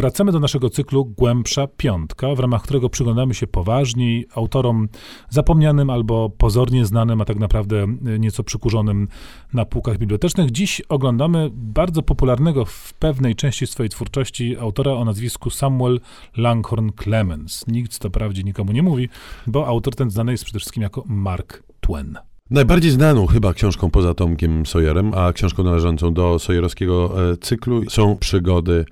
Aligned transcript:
Wracamy 0.00 0.32
do 0.32 0.40
naszego 0.40 0.70
cyklu 0.70 1.04
Głębsza 1.04 1.66
Piątka, 1.66 2.34
w 2.34 2.38
ramach 2.38 2.62
którego 2.62 2.88
przyglądamy 2.88 3.34
się 3.34 3.46
poważniej 3.46 4.26
autorom 4.34 4.88
zapomnianym 5.28 5.90
albo 5.90 6.30
pozornie 6.30 6.86
znanym, 6.86 7.20
a 7.20 7.24
tak 7.24 7.38
naprawdę 7.38 7.86
nieco 8.18 8.44
przykurzonym 8.44 9.08
na 9.54 9.64
półkach 9.64 9.98
bibliotecznych. 9.98 10.50
Dziś 10.50 10.82
oglądamy 10.88 11.50
bardzo 11.52 12.02
popularnego 12.02 12.64
w 12.64 12.94
pewnej 12.94 13.34
części 13.34 13.66
swojej 13.66 13.90
twórczości 13.90 14.56
autora 14.56 14.92
o 14.92 15.04
nazwisku 15.04 15.50
Samuel 15.50 16.00
Langhorne 16.36 16.92
Clemens. 17.02 17.66
Nikt 17.66 17.98
to 17.98 18.08
wprawdzie 18.08 18.42
nikomu 18.42 18.72
nie 18.72 18.82
mówi, 18.82 19.08
bo 19.46 19.66
autor 19.66 19.94
ten 19.94 20.10
znany 20.10 20.32
jest 20.32 20.44
przede 20.44 20.58
wszystkim 20.58 20.82
jako 20.82 21.04
Mark 21.06 21.62
Twain. 21.80 22.18
Najbardziej 22.50 22.90
znaną 22.90 23.26
chyba 23.26 23.54
książką 23.54 23.90
poza 23.90 24.14
Tomkiem 24.14 24.66
Sawyerem, 24.66 25.14
a 25.14 25.32
książką 25.32 25.62
należącą 25.62 26.14
do 26.14 26.38
Sawyerowskiego 26.38 27.30
e, 27.32 27.36
cyklu 27.36 27.90
są 27.90 28.16
przygody 28.16 28.84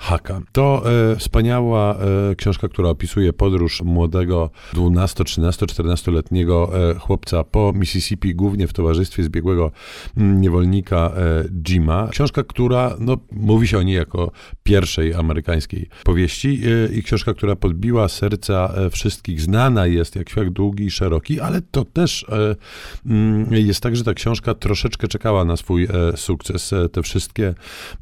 Haka. 0.00 0.40
To 0.52 0.82
e, 1.12 1.16
wspaniała 1.16 1.96
e, 1.96 2.34
książka, 2.34 2.68
która 2.68 2.88
opisuje 2.88 3.32
podróż 3.32 3.82
młodego 3.82 4.50
12, 4.72 5.24
13, 5.24 5.66
14-letniego 5.66 6.70
e, 6.90 6.94
chłopca 6.94 7.44
po 7.44 7.72
Mississippi, 7.72 8.34
głównie 8.34 8.66
w 8.66 8.72
towarzystwie 8.72 9.22
zbiegłego 9.22 9.70
m, 10.16 10.40
niewolnika 10.40 10.96
e, 10.96 11.44
Jima. 11.68 12.08
Książka, 12.10 12.42
która, 12.42 12.96
no, 13.00 13.16
mówi 13.32 13.68
się 13.68 13.78
o 13.78 13.82
niej 13.82 13.96
jako 13.96 14.32
pierwszej 14.62 15.14
amerykańskiej 15.14 15.88
powieści 16.04 16.62
e, 16.64 16.94
i 16.94 17.02
książka, 17.02 17.34
która 17.34 17.56
podbiła 17.56 18.08
serca 18.08 18.72
e, 18.76 18.90
wszystkich. 18.90 19.40
Znana 19.40 19.86
jest 19.86 20.16
jak 20.16 20.30
świat 20.30 20.48
długi 20.48 20.84
i 20.84 20.90
szeroki, 20.90 21.40
ale 21.40 21.62
to 21.70 21.84
też 21.84 22.26
m, 23.06 23.46
jest 23.50 23.80
tak, 23.80 23.96
że 23.96 24.04
ta 24.04 24.14
książka 24.14 24.54
troszeczkę 24.54 25.08
czekała 25.08 25.44
na 25.44 25.56
swój 25.56 25.88
sukces. 26.16 26.74
te 26.92 27.02
wszystkie 27.02 27.54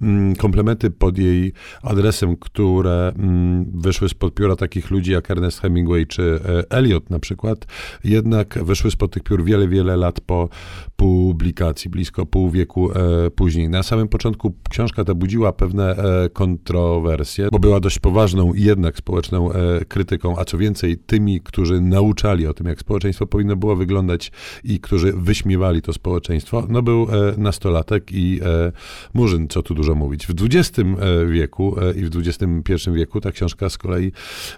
m, 0.02 0.36
komplementy 0.36 0.90
pod 0.90 1.18
jej 1.18 1.52
adresem, 1.88 2.36
które 2.36 3.12
mm, 3.18 3.64
wyszły 3.74 4.08
spod 4.08 4.34
pióra 4.34 4.56
takich 4.56 4.90
ludzi 4.90 5.12
jak 5.12 5.30
Ernest 5.30 5.60
Hemingway 5.60 6.06
czy 6.06 6.40
e, 6.70 6.76
Eliot 6.76 7.10
na 7.10 7.18
przykład, 7.18 7.66
jednak 8.04 8.64
wyszły 8.64 8.90
spod 8.90 9.12
tych 9.12 9.22
piór 9.22 9.44
wiele, 9.44 9.68
wiele 9.68 9.96
lat 9.96 10.20
po 10.20 10.48
publikacji, 10.96 11.90
blisko 11.90 12.26
pół 12.26 12.50
wieku 12.50 12.92
e, 12.92 13.30
później. 13.30 13.68
Na 13.68 13.82
samym 13.82 14.08
początku 14.08 14.54
książka 14.70 15.04
ta 15.04 15.14
budziła 15.14 15.52
pewne 15.52 15.96
e, 15.96 16.28
kontrowersje, 16.28 17.48
bo 17.52 17.58
była 17.58 17.80
dość 17.80 17.98
poważną 17.98 18.54
i 18.54 18.62
jednak 18.62 18.96
społeczną 18.96 19.50
krytyką, 19.88 20.38
a 20.38 20.44
co 20.44 20.58
więcej, 20.58 20.96
tymi, 20.96 21.40
którzy 21.40 21.80
nauczali 21.80 22.46
o 22.46 22.54
tym, 22.54 22.66
jak 22.66 22.80
społeczeństwo 22.80 23.26
powinno 23.26 23.56
było 23.56 23.76
wyglądać 23.76 24.32
i 24.64 24.80
którzy 24.80 25.12
wyśmiewali 25.12 25.82
to 25.82 25.92
społeczeństwo, 25.92 26.66
no 26.68 26.82
był 26.82 27.06
nastolatek 27.36 28.12
i 28.12 28.40
murzyn, 29.14 29.48
co 29.48 29.62
tu 29.62 29.74
dużo 29.74 29.94
mówić. 29.94 30.26
W 30.26 30.34
XX 30.42 30.88
wieku 31.28 31.76
i 31.96 32.04
w 32.04 32.10
XXI 32.16 32.90
wieku. 32.92 33.20
Ta 33.20 33.32
książka 33.32 33.68
z 33.68 33.78
kolei 33.78 34.12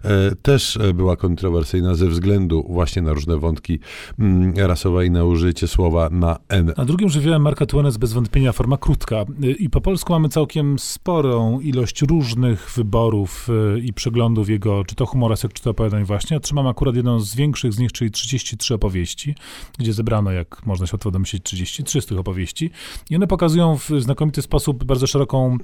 e, 0.04 0.34
też 0.42 0.76
e, 0.76 0.94
była 0.94 1.16
kontrowersyjna 1.16 1.94
ze 1.94 2.08
względu 2.08 2.66
właśnie 2.68 3.02
na 3.02 3.12
różne 3.12 3.38
wątki 3.38 3.78
mm, 4.18 4.54
rasowe 4.56 5.06
i 5.06 5.10
na 5.10 5.24
użycie 5.24 5.68
słowa 5.68 6.08
na 6.10 6.38
N. 6.48 6.72
A 6.76 6.84
drugim 6.84 7.08
żywiołem 7.08 7.42
Marka 7.42 7.66
Twaina 7.66 7.88
jest 7.88 7.98
bez 7.98 8.12
wątpienia 8.12 8.52
forma 8.52 8.76
krótka. 8.76 9.16
E, 9.16 9.50
I 9.50 9.70
po 9.70 9.80
polsku 9.80 10.12
mamy 10.12 10.28
całkiem 10.28 10.78
sporą 10.78 11.60
ilość 11.60 12.02
różnych 12.02 12.70
wyborów 12.76 13.48
i 13.82 13.92
przeglądów 13.92 14.48
jego, 14.48 14.84
czy 14.84 14.94
to 14.94 15.06
humorysek, 15.06 15.52
czy 15.52 15.62
to 15.62 15.70
opowiadań 15.70 16.04
właśnie. 16.04 16.36
Otrzymam 16.36 16.66
akurat 16.66 16.96
jedną 16.96 17.20
z 17.20 17.34
większych 17.34 17.72
z 17.72 17.78
nich, 17.78 17.92
czyli 17.92 18.10
33 18.10 18.74
opowieści, 18.74 19.34
gdzie 19.78 19.92
zebrano, 19.92 20.32
jak 20.32 20.66
można 20.66 20.86
się 20.86 20.90
łatwo 20.92 21.10
domyślić, 21.10 21.42
33 21.42 22.00
z 22.00 22.06
tych 22.06 22.18
opowieści. 22.18 22.70
I 23.10 23.16
one 23.16 23.26
pokazują 23.26 23.78
w 23.78 23.90
znakomity 23.98 24.42
sposób 24.42 24.84
bardzo 24.84 25.06
szeroką 25.06 25.58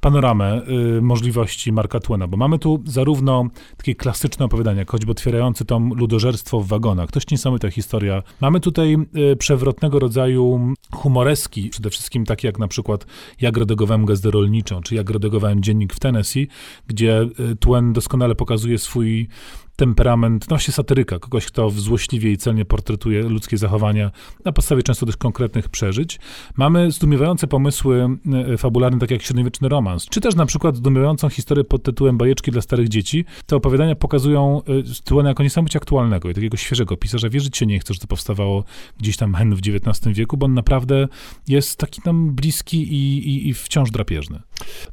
panoramę 0.00 0.62
możliwości 1.02 1.72
Marka 1.72 2.00
Twaina, 2.00 2.26
bo 2.26 2.36
mamy 2.36 2.58
tu 2.58 2.82
zarówno 2.86 3.48
takie 3.76 3.94
klasyczne 3.94 4.44
opowiadania, 4.44 4.84
choćby 4.88 5.12
otwierający 5.12 5.64
tom 5.64 5.92
Ludożerstwo 5.96 6.60
w 6.60 6.66
wagonach. 6.66 7.10
To 7.10 7.18
jest 7.18 7.30
niesamowita 7.30 7.70
historia. 7.70 8.22
Mamy 8.40 8.60
tutaj 8.60 8.96
y, 9.32 9.36
przewrotnego 9.36 9.98
rodzaju 9.98 10.74
humoreski, 10.92 11.68
przede 11.68 11.90
wszystkim 11.90 12.24
takie 12.24 12.48
jak 12.48 12.58
na 12.58 12.68
przykład 12.68 13.06
Jak 13.40 13.56
redagowałem 13.56 14.04
gazetę 14.04 14.30
rolniczą, 14.30 14.80
czy 14.80 14.94
Jak 14.94 15.10
redagowałem 15.10 15.62
dziennik 15.62 15.94
w 15.94 16.00
Tennessee, 16.00 16.48
gdzie 16.86 17.22
y, 17.22 17.56
Twain 17.56 17.92
doskonale 17.92 18.34
pokazuje 18.34 18.78
swój 18.78 19.28
temperament, 19.76 20.42
no 20.42 20.56
właśnie 20.56 20.74
satyryka, 20.74 21.18
kogoś, 21.18 21.46
kto 21.46 21.70
złośliwie 21.70 22.32
i 22.32 22.36
celnie 22.36 22.64
portretuje 22.64 23.22
ludzkie 23.22 23.58
zachowania 23.58 24.10
na 24.44 24.52
podstawie 24.52 24.82
często 24.82 25.06
dość 25.06 25.18
konkretnych 25.18 25.68
przeżyć. 25.68 26.18
Mamy 26.56 26.90
zdumiewające 26.90 27.46
pomysły 27.46 28.08
e, 28.52 28.58
fabularne, 28.58 28.98
tak 28.98 29.10
jak 29.10 29.22
średniowieczny 29.22 29.68
romans, 29.68 30.06
czy 30.06 30.20
też 30.20 30.34
na 30.34 30.46
przykład 30.46 30.76
zdumiewającą 30.76 31.28
historię 31.28 31.64
pod 31.64 31.82
tytułem 31.82 32.18
Bajeczki 32.18 32.50
dla 32.50 32.62
starych 32.62 32.88
dzieci. 32.88 33.24
Te 33.46 33.56
opowiadania 33.56 33.94
pokazują 33.94 34.62
e, 34.62 35.02
Tuena 35.04 35.28
jako 35.28 35.42
niesamowicie 35.42 35.78
aktualnego 35.78 36.30
i 36.30 36.34
takiego 36.34 36.56
świeżego 36.56 36.96
pisarza. 36.96 37.28
Wierzyć 37.28 37.56
się 37.56 37.66
nie 37.66 37.78
chcę, 37.78 37.94
że 37.94 38.00
to 38.00 38.06
powstawało 38.06 38.64
gdzieś 38.98 39.16
tam 39.16 39.34
hen 39.34 39.54
w 39.54 39.58
XIX 39.58 40.16
wieku, 40.18 40.36
bo 40.36 40.46
on 40.46 40.54
naprawdę 40.54 41.08
jest 41.48 41.76
taki 41.76 42.00
nam 42.04 42.34
bliski 42.34 42.82
i, 42.94 43.28
i, 43.28 43.48
i 43.48 43.54
wciąż 43.54 43.90
drapieżny. 43.90 44.40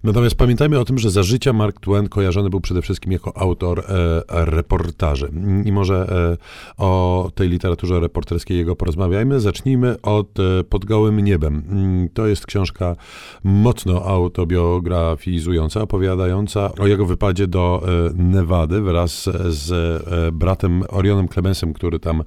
Natomiast 0.03 0.35
pamiętajmy 0.35 0.79
o 0.79 0.85
tym, 0.85 0.97
że 0.97 1.11
za 1.11 1.23
życia 1.23 1.53
Mark 1.53 1.79
Twain 1.79 2.09
kojarzony 2.09 2.49
był 2.49 2.61
przede 2.61 2.81
wszystkim 2.81 3.11
jako 3.11 3.37
autor 3.37 3.79
e, 3.79 4.21
reportaży. 4.69 5.31
I 5.65 5.71
może 5.71 5.95
e, 5.95 6.83
o 6.83 7.31
tej 7.35 7.49
literaturze 7.49 7.99
reporterskiej 7.99 8.57
jego 8.57 8.75
porozmawiajmy. 8.75 9.39
Zacznijmy 9.39 10.01
od 10.01 10.39
e, 10.39 10.63
Pod 10.63 10.85
gołym 10.85 11.19
niebem. 11.19 11.63
Mm, 11.69 12.09
to 12.09 12.27
jest 12.27 12.45
książka 12.45 12.95
mocno 13.43 14.05
autobiografizująca, 14.05 15.81
opowiadająca 15.81 16.71
o 16.75 16.87
jego 16.87 17.05
wypadzie 17.05 17.47
do 17.47 17.83
e, 17.83 18.23
Nevady 18.23 18.81
wraz 18.81 19.29
z 19.49 20.03
bratem 20.33 20.83
Orionem 20.89 21.27
Clemensem, 21.27 21.73
który 21.73 21.99
tam 21.99 22.23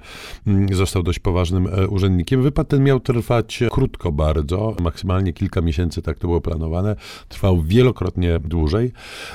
mm, 0.47 0.73
został 0.73 1.03
dość 1.03 1.19
poważnym 1.19 1.67
urzędnikiem. 1.89 2.41
Wypad 2.41 2.67
ten 2.67 2.83
miał 2.83 2.99
trwać 2.99 3.63
krótko 3.71 4.11
bardzo, 4.11 4.75
maksymalnie 4.81 5.33
kilka 5.33 5.61
miesięcy, 5.61 6.01
tak 6.01 6.19
to 6.19 6.27
było 6.27 6.41
planowane 6.41 6.95
trwał 7.29 7.61
wielokrotnie 7.61 8.39
dłużej. 8.39 8.91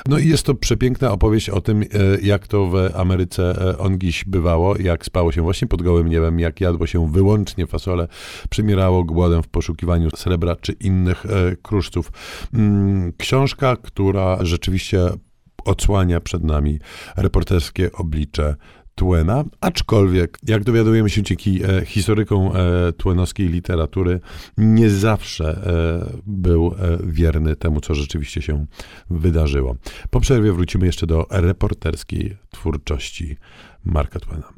No 0.07 0.17
i 0.17 0.27
jest 0.27 0.43
to 0.45 0.55
przepiękna 0.55 1.11
opowieść 1.11 1.49
o 1.49 1.61
tym, 1.61 1.83
jak 2.21 2.47
to 2.47 2.65
w 2.65 2.75
Ameryce 2.99 3.71
e, 3.71 3.77
ongiś 3.77 4.25
bywało, 4.25 4.77
jak 4.77 5.05
spało 5.05 5.31
się 5.31 5.41
właśnie 5.41 5.67
pod 5.67 5.81
gołym 5.81 6.07
niebem, 6.07 6.39
jak 6.39 6.61
jadło 6.61 6.87
się 6.87 7.11
wyłącznie 7.11 7.67
fasole, 7.67 8.07
przymierało 8.49 9.03
głodem 9.03 9.43
w 9.43 9.47
poszukiwaniu 9.47 10.09
srebra 10.15 10.55
czy 10.55 10.71
innych 10.71 11.25
e, 11.25 11.55
kruszców. 11.55 12.11
Mm, 12.53 13.13
książka, 13.17 13.75
która 13.75 14.37
rzeczywiście 14.41 15.09
odsłania 15.65 16.19
przed 16.19 16.43
nami 16.43 16.79
reporterskie 17.17 17.91
oblicze 17.91 18.55
Twena, 18.99 19.43
aczkolwiek, 19.61 20.37
jak 20.47 20.63
dowiadujemy 20.63 21.09
się 21.09 21.23
dzięki 21.23 21.63
e, 21.63 21.85
historykom 21.85 22.51
e, 22.55 23.49
literatury, 23.49 24.19
nie 24.57 24.89
zawsze 24.89 25.45
e, 25.45 26.19
był 26.25 26.67
e, 26.67 26.97
wierny 27.03 27.55
temu, 27.55 27.81
co 27.81 27.95
rzeczywiście 27.95 28.41
się 28.41 28.65
wydarzyło. 29.09 29.75
Po 30.09 30.19
przerwie 30.19 30.53
wrócimy 30.53 30.85
jeszcze 30.85 31.07
do 31.07 31.27
reporterskiej 31.29 32.37
twórczości 32.51 33.37
Marka 33.85 34.19
Twena. 34.19 34.53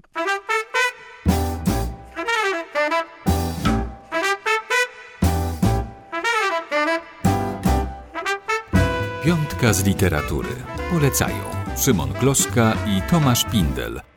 Piątka 9.26 9.74
z 9.74 9.86
literatury. 9.86 10.50
Polecają 10.92 11.44
Szymon 11.78 12.10
Gloszka 12.20 12.74
i 12.74 13.12
Tomasz 13.12 13.46
Pindel. 13.52 14.11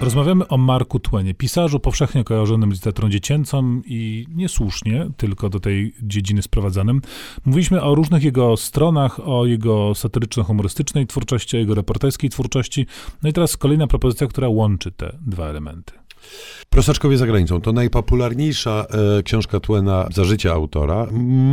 Rozmawiamy 0.00 0.48
o 0.48 0.56
Marku 0.58 1.00
Twenie, 1.00 1.34
pisarzu 1.34 1.80
powszechnie 1.80 2.24
kojarzonym 2.24 2.72
z 2.72 2.74
literaturą 2.74 3.08
dziecięcą 3.08 3.82
i 3.86 4.26
niesłusznie 4.34 5.06
tylko 5.16 5.48
do 5.50 5.60
tej 5.60 5.94
dziedziny 6.02 6.42
sprowadzanym. 6.42 7.02
Mówiliśmy 7.44 7.82
o 7.82 7.94
różnych 7.94 8.22
jego 8.24 8.56
stronach, 8.56 9.28
o 9.28 9.46
jego 9.46 9.92
satyryczno-humorystycznej 9.94 11.06
twórczości, 11.06 11.56
o 11.56 11.60
jego 11.60 11.74
reporterskiej 11.74 12.30
twórczości. 12.30 12.86
No 13.22 13.28
i 13.28 13.32
teraz 13.32 13.56
kolejna 13.56 13.86
propozycja, 13.86 14.26
która 14.26 14.48
łączy 14.48 14.92
te 14.92 15.18
dwa 15.26 15.46
elementy. 15.46 15.92
Prostaczkowie 16.70 17.18
za 17.18 17.26
granicą 17.26 17.60
to 17.60 17.72
najpopularniejsza 17.72 18.86
e, 19.18 19.22
książka 19.22 19.60
Twena 19.60 20.08
za 20.14 20.24
życia 20.24 20.52
autora. 20.52 21.06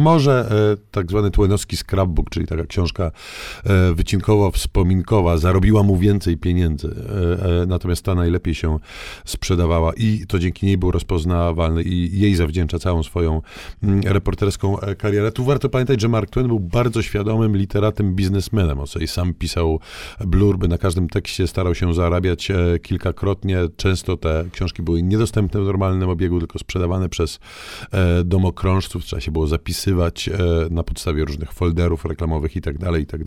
Może 0.04 0.52
e, 0.74 0.78
tak 0.92 1.10
zwany 1.10 1.32
Twenowski 1.32 1.78
scrapbook, 1.78 2.30
czyli 2.30 2.48
taka 2.48 2.66
książka 2.66 3.04
e, 3.04 3.94
wycinkowo-wspominkowa, 3.94 5.38
zarobiła 5.38 5.84
mu 5.84 5.98
więcej 5.98 6.38
pieniędzy, 6.38 6.88
e, 6.88 7.62
e, 7.62 7.66
natomiast 7.66 8.06
ta 8.06 8.16
najlepiej 8.16 8.56
się 8.56 8.80
sprzedawała 9.26 9.94
i 9.94 10.26
to 10.28 10.40
dzięki 10.40 10.66
niej 10.66 10.78
był 10.78 10.92
rozpoznawalny 10.92 11.84
i 11.84 12.20
jej 12.20 12.36
zawdzięcza 12.36 12.80
całą 12.80 13.04
swoją 13.04 13.42
m, 13.84 13.90
mm, 13.90 14.02
reporterską 14.04 14.80
e, 14.80 14.96
karierę. 14.96 15.32
Tu 15.32 15.44
warto 15.44 15.70
pamiętać, 15.70 16.02
że 16.02 16.08
Mark 16.08 16.30
Twain 16.30 16.48
był 16.48 16.60
bardzo 16.60 17.02
świadomym 17.02 17.58
literatem, 17.58 18.16
biznesmenem. 18.16 18.80
On 18.80 18.88
sobie 18.88 19.08
sam 19.08 19.34
pisał 19.34 19.80
blurby, 20.20 20.68
na 20.68 20.78
każdym 20.78 21.10
tekście 21.10 21.48
starał 21.48 21.76
się 21.76 21.94
zarabiać 21.94 22.52
kilkakrotnie. 22.82 23.58
Często 23.78 24.18
te 24.18 24.46
książki 24.52 24.63
książki 24.64 24.82
były 24.82 25.04
niedostępne 25.04 25.62
w 25.62 25.64
normalnym 25.64 26.10
obiegu, 26.10 26.40
tylko 26.40 26.60
sprzedawane 26.60 27.10
przez 27.10 27.40
e, 27.92 28.24
domokrążców, 28.24 29.06
trzeba 29.06 29.20
się 29.20 29.32
było 29.32 29.48
zapisywać 29.48 30.30
e, 30.30 30.38
na 30.70 30.84
podstawie 30.84 31.26
różnych 31.26 31.54
folderów 31.54 32.06
reklamowych 32.06 32.56
i 32.56 32.62
tak 32.62 32.78
dalej, 32.78 33.04
i 33.04 33.06
tak 33.06 33.22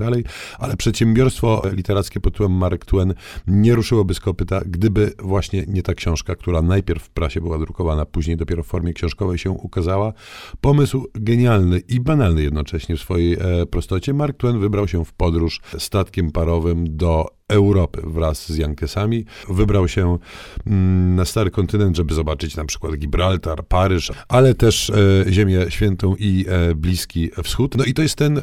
ale 0.58 0.76
przedsiębiorstwo 0.76 1.62
literackie 1.72 2.20
pod 2.20 2.32
tytułem 2.32 2.52
Mark 2.52 2.84
Twain 2.84 3.14
nie 3.46 3.74
ruszyłoby 3.74 4.14
z 4.14 4.20
kopyta, 4.20 4.60
gdyby 4.66 5.12
właśnie 5.18 5.64
nie 5.68 5.82
ta 5.82 5.94
książka, 5.94 6.34
która 6.34 6.62
najpierw 6.62 7.02
w 7.02 7.10
prasie 7.10 7.40
była 7.40 7.58
drukowana, 7.58 8.06
później 8.06 8.36
dopiero 8.36 8.62
w 8.62 8.66
formie 8.66 8.92
książkowej 8.92 9.38
się 9.38 9.50
ukazała. 9.50 10.12
Pomysł 10.60 11.06
genialny 11.14 11.78
i 11.78 12.00
banalny 12.00 12.42
jednocześnie 12.42 12.96
w 12.96 13.00
swojej 13.00 13.32
e, 13.34 13.66
prostocie. 13.66 14.14
Mark 14.14 14.36
Twain 14.36 14.58
wybrał 14.58 14.88
się 14.88 15.04
w 15.04 15.12
podróż 15.12 15.60
statkiem 15.78 16.30
parowym 16.30 16.96
do 16.96 17.35
Europy 17.48 18.02
wraz 18.04 18.52
z 18.52 18.56
Jankesami. 18.56 19.24
Wybrał 19.48 19.88
się 19.88 20.18
mm, 20.66 21.14
na 21.14 21.24
stary 21.24 21.50
kontynent, 21.50 21.96
żeby 21.96 22.14
zobaczyć 22.14 22.56
na 22.56 22.64
przykład 22.64 22.94
Gibraltar, 22.94 23.66
Paryż, 23.66 24.12
ale 24.28 24.54
też 24.54 24.90
e, 24.90 25.24
Ziemię 25.32 25.66
Świętą 25.68 26.16
i 26.18 26.44
e, 26.48 26.74
Bliski 26.74 27.30
Wschód. 27.44 27.76
No 27.76 27.84
i 27.84 27.94
to 27.94 28.02
jest 28.02 28.14
ten 28.14 28.38
e, 28.38 28.42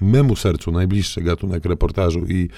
memu 0.00 0.36
sercu 0.36 0.72
najbliższy 0.72 1.22
gatunek 1.22 1.64
reportażu 1.64 2.26
i 2.28 2.48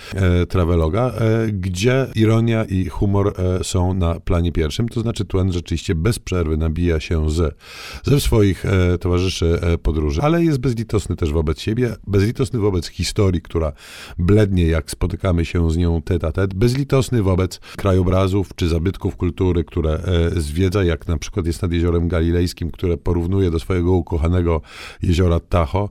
traveloga, 0.48 1.12
gdzie 1.52 2.06
ironia 2.14 2.64
i 2.64 2.88
humor 2.88 3.34
są 3.62 3.94
na 3.94 4.20
planie 4.20 4.52
pierwszym. 4.52 4.88
To 4.88 5.00
znaczy 5.00 5.24
Twain 5.24 5.52
rzeczywiście 5.52 5.94
bez 5.94 6.18
przerwy 6.18 6.56
nabija 6.56 7.00
się 7.00 7.30
z, 7.30 7.56
ze 8.04 8.20
swoich 8.20 8.64
towarzyszy 9.00 9.58
podróży, 9.82 10.22
ale 10.22 10.44
jest 10.44 10.58
bezlitosny 10.58 11.16
też 11.16 11.32
wobec 11.32 11.60
siebie, 11.60 11.96
bezlitosny 12.06 12.58
wobec 12.58 12.88
historii, 12.88 13.42
która 13.42 13.72
blednie, 14.18 14.66
jak 14.66 14.90
spotykamy 14.90 15.44
się 15.44 15.70
z 15.70 15.76
nią 15.76 15.83
nią 15.84 16.02
tet, 16.02 16.54
bezlitosny 16.54 17.22
wobec 17.22 17.60
krajobrazów 17.76 18.54
czy 18.54 18.68
zabytków 18.68 19.16
kultury, 19.16 19.64
które 19.64 19.92
e, 19.92 20.40
zwiedza, 20.40 20.84
jak 20.84 21.08
na 21.08 21.18
przykład 21.18 21.46
jest 21.46 21.62
nad 21.62 21.72
Jeziorem 21.72 22.08
Galilejskim, 22.08 22.70
które 22.70 22.96
porównuje 22.96 23.50
do 23.50 23.60
swojego 23.60 23.92
ukochanego 23.92 24.60
jeziora 25.02 25.40
Tahoe, 25.40 25.88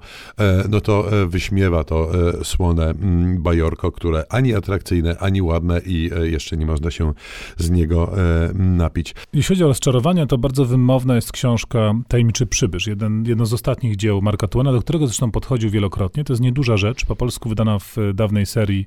no 0.69 0.81
to 0.81 1.21
e, 1.21 1.25
wyśmiewa 1.25 1.83
to 1.83 2.11
e, 2.39 2.43
słone 2.43 2.89
mm, 2.89 3.41
bajorko, 3.41 3.91
które 3.91 4.25
ani 4.29 4.53
atrakcyjne, 4.53 5.17
ani 5.17 5.41
ładne 5.41 5.81
i 5.85 6.09
jeszcze 6.23 6.57
nie 6.57 6.65
można 6.65 6.91
się 6.91 7.13
z 7.57 7.69
niego 7.69 8.11
napić. 8.53 9.15
Jeśli 9.33 9.55
chodzi 9.55 9.63
o 9.63 9.67
rozczarowania, 9.67 10.25
to 10.25 10.37
bardzo 10.37 10.65
wymowna 10.65 11.15
jest 11.15 11.31
książka 11.31 11.93
Tajemniczy 12.07 12.45
Przybysz, 12.45 12.87
jeden, 12.87 13.25
jedno 13.27 13.45
z 13.45 13.53
ostatnich 13.53 13.95
dzieł 13.95 14.21
Marka 14.21 14.47
Twaina, 14.47 14.71
do 14.71 14.81
którego 14.81 15.07
zresztą 15.07 15.31
podchodził 15.31 15.69
wielokrotnie. 15.69 16.23
To 16.23 16.33
jest 16.33 16.41
nieduża 16.41 16.77
rzecz, 16.77 17.05
po 17.05 17.15
polsku 17.15 17.49
wydana 17.49 17.79
w 17.79 17.95
dawnej 18.13 18.45
serii 18.45 18.85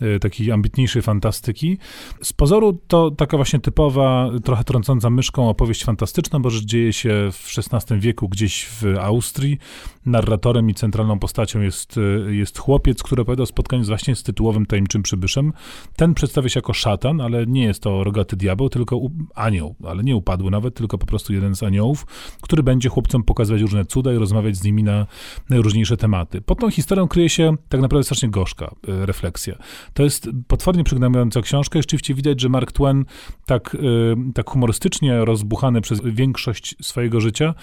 e, 0.00 0.18
takiej 0.44 0.52
ambitniejszej 0.52 1.02
fantastyki. 1.02 1.78
Z 2.22 2.32
pozoru 2.32 2.78
to 2.88 3.10
taka 3.10 3.36
właśnie 3.36 3.60
typowa, 3.60 4.30
trochę 4.44 4.64
trącąca 4.64 5.10
myszką 5.10 5.48
opowieść 5.48 5.84
fantastyczna, 5.84 6.40
bo 6.40 6.50
rzecz 6.50 6.64
dzieje 6.64 6.92
się 6.92 7.30
w 7.32 7.58
XVI 7.58 8.00
wieku 8.00 8.28
gdzieś 8.28 8.66
w 8.66 8.84
Austrii. 9.00 9.58
Narratorem 10.06 10.70
i 10.70 10.74
centralną 10.74 11.18
postacią 11.18 11.60
jest, 11.60 12.00
jest 12.28 12.58
chłopiec, 12.58 13.02
który 13.02 13.22
opowiada 13.22 13.42
o 13.42 13.46
spotkaniu 13.46 13.84
właśnie 13.84 14.16
z 14.16 14.22
tytułowym 14.22 14.66
tajemniczym 14.66 15.02
przybyszem. 15.02 15.52
Ten 15.96 16.14
przedstawia 16.14 16.48
się 16.48 16.58
jako 16.58 16.72
szatan, 16.72 17.20
ale 17.20 17.46
nie 17.46 17.64
jest 17.64 17.82
to 17.82 18.04
rogaty 18.04 18.36
diabeł, 18.36 18.68
tylko 18.68 19.00
anioł, 19.34 19.74
ale 19.84 20.04
nie 20.04 20.16
upadły 20.16 20.50
nawet, 20.50 20.74
tylko 20.74 20.98
po 20.98 21.06
prostu 21.06 21.32
jeden 21.32 21.54
z 21.54 21.62
aniołów, 21.62 22.06
który 22.42 22.62
będzie 22.62 22.88
chłopcom 22.88 23.22
pokazywać 23.22 23.62
różne 23.62 23.84
cuda 23.84 24.12
i 24.12 24.16
rozmawiać 24.16 24.56
z 24.56 24.64
nimi 24.64 24.82
na 24.82 25.06
najróżniejsze 25.50 25.96
tematy. 25.96 26.40
Pod 26.40 26.58
tą 26.58 26.70
historią 26.70 27.08
kryje 27.08 27.28
się 27.28 27.56
tak 27.68 27.80
naprawdę 27.80 28.04
strasznie 28.04 28.28
gorzka 28.28 28.74
e, 28.88 29.06
refleksja. 29.06 29.58
To 29.94 30.02
jest 30.02 30.30
potwornie 30.48 30.84
przygnębiająca 30.84 31.40
książka. 31.42 31.78
Rzeczywiście 31.78 32.14
widać, 32.14 32.40
że 32.40 32.48
Mark 32.48 32.72
Twain 32.72 33.04
tak, 33.46 33.74
y, 33.74 33.78
tak 34.34 34.50
humorystycznie 34.50 35.24
rozbuchany 35.24 35.80
przez 35.80 36.00
większość 36.04 36.76
swojego 36.82 37.20
życia 37.20 37.54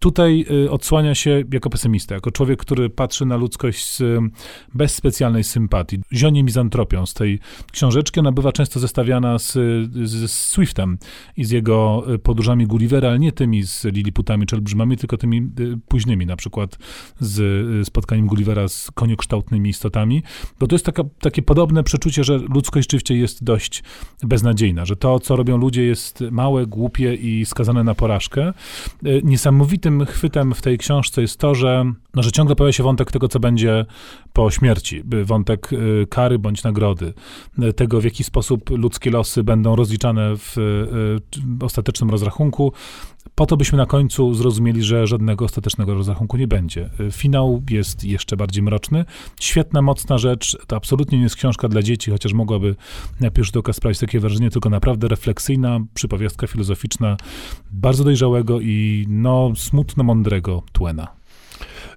tutaj 0.00 0.46
y, 0.50 0.70
odsłania 0.70 1.14
się 1.14 1.44
jako 1.52 1.70
pesymista, 1.70 2.14
jako 2.14 2.30
człowiek, 2.30 2.60
który 2.60 2.90
patrzy 2.90 3.26
na 3.26 3.36
ludzkość 3.36 3.96
z, 3.96 4.02
bez 4.74 4.94
specjalnej 4.94 5.44
sympatii. 5.44 6.00
Zionie 6.12 6.44
mizantropią 6.44 7.06
z 7.06 7.14
tej 7.14 7.38
książeczki. 7.72 8.20
Ona 8.20 8.32
bywa 8.32 8.52
często 8.52 8.80
zestawiana 8.80 9.38
z, 9.38 9.52
z 10.04 10.30
Swiftem 10.30 10.98
i 11.36 11.44
z 11.44 11.50
jego 11.50 12.04
y, 12.14 12.18
podróżami 12.18 12.66
Gullivera, 12.66 13.08
ale 13.08 13.18
nie 13.18 13.32
tymi 13.32 13.62
z 13.62 13.84
Liliputami 13.84 14.46
czy 14.46 14.56
olbrzymami, 14.56 14.96
tylko 14.96 15.16
tymi 15.16 15.38
y, 15.60 15.78
późnymi, 15.88 16.26
na 16.26 16.36
przykład 16.36 16.78
z 17.20 17.86
spotkaniem 17.86 18.26
Gullivera 18.26 18.68
z 18.68 18.90
koniokształtnymi 18.90 19.70
istotami, 19.70 20.22
bo 20.60 20.66
to 20.66 20.74
jest 20.74 20.86
taka, 20.86 21.02
takie 21.20 21.42
podobne 21.42 21.82
przeczucie, 21.82 22.24
że 22.24 22.38
ludzkość 22.38 22.84
rzeczywiście 22.84 23.16
jest 23.16 23.44
dość 23.44 23.82
beznadziejna, 24.22 24.84
że 24.84 24.96
to, 24.96 25.18
co 25.18 25.36
robią 25.36 25.56
ludzie 25.56 25.82
jest 25.84 26.20
małe, 26.30 26.66
głupie 26.66 27.14
i 27.14 27.46
skazane 27.46 27.84
na 27.84 27.94
porażkę. 27.94 28.52
Niesamowity 29.22 29.89
tym 29.90 30.06
chwytem 30.06 30.54
w 30.54 30.62
tej 30.62 30.78
książce 30.78 31.22
jest 31.22 31.38
to, 31.40 31.54
że, 31.54 31.92
no, 32.14 32.22
że 32.22 32.32
ciągle 32.32 32.56
pojawia 32.56 32.72
się 32.72 32.82
wątek 32.82 33.12
tego, 33.12 33.28
co 33.28 33.40
będzie 33.40 33.86
po 34.32 34.50
śmierci, 34.50 35.02
wątek 35.24 35.72
y, 35.72 36.06
kary 36.10 36.38
bądź 36.38 36.62
nagrody, 36.62 37.14
y, 37.58 37.72
tego 37.72 38.00
w 38.00 38.04
jaki 38.04 38.24
sposób 38.24 38.70
ludzkie 38.70 39.10
losy 39.10 39.44
będą 39.44 39.76
rozliczane 39.76 40.36
w 40.36 40.58
y, 40.58 41.64
ostatecznym 41.64 42.10
rozrachunku, 42.10 42.72
po 43.40 43.46
to 43.46 43.56
byśmy 43.56 43.78
na 43.78 43.86
końcu 43.86 44.34
zrozumieli, 44.34 44.82
że 44.82 45.06
żadnego 45.06 45.44
ostatecznego 45.44 45.94
rozrachunku 45.94 46.36
nie 46.36 46.48
będzie. 46.48 46.90
Finał 47.12 47.62
jest 47.70 48.04
jeszcze 48.04 48.36
bardziej 48.36 48.62
mroczny. 48.62 49.04
Świetna, 49.40 49.82
mocna 49.82 50.18
rzecz. 50.18 50.58
To 50.66 50.76
absolutnie 50.76 51.18
nie 51.18 51.24
jest 51.24 51.36
książka 51.36 51.68
dla 51.68 51.82
dzieci, 51.82 52.10
chociaż 52.10 52.32
mogłaby 52.32 52.76
na 53.20 53.30
pierwszy 53.30 53.48
rzut 53.48 53.56
oka 53.56 53.72
sprawić 53.72 53.98
takie 53.98 54.20
wrażenie, 54.20 54.50
tylko 54.50 54.70
naprawdę 54.70 55.08
refleksyjna, 55.08 55.80
przypowiastka 55.94 56.46
filozoficzna, 56.46 57.16
bardzo 57.70 58.04
dojrzałego 58.04 58.60
i 58.60 59.06
no 59.08 59.52
smutno 59.56 60.04
mądrego 60.04 60.62
Twena. 60.72 61.19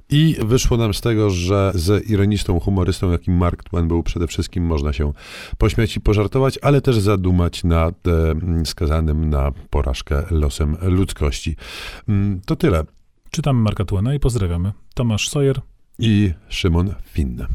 I 0.10 0.36
wyszło 0.46 0.78
nam 0.78 0.94
z 0.94 1.02
tego, 1.02 1.30
że 1.30 1.72
z 1.76 2.10
ironistą, 2.10 2.60
humorystą, 2.60 3.12
jakim 3.12 3.38
Mark 3.38 3.64
Twain 3.64 3.88
był, 3.88 4.04
przede 4.04 4.28
wszystkim 4.28 4.66
można 4.66 4.94
się 4.94 5.14
pośmiać 5.58 5.98
i 5.98 6.02
pożartować, 6.02 6.60
ale 6.62 6.82
też 6.82 7.00
zadumać 7.00 7.64
nad 7.64 8.08
e, 8.08 8.66
skazanym 8.66 9.30
na 9.30 9.52
porażkę 9.70 10.24
losem 10.32 10.78
ludzkości. 10.82 11.56
Mm, 12.08 12.42
to 12.46 12.56
tyle. 12.56 12.84
Czytamy 13.32 13.60
Marka 13.60 13.86
Twaina 13.86 14.14
i 14.14 14.20
pozdrawiamy. 14.20 14.72
Tomasz 14.94 15.30
Sawyer 15.30 15.62
i 16.00 16.34
Szymon 16.50 16.94
Finn. 17.04 17.46